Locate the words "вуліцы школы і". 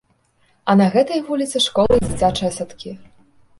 1.27-2.03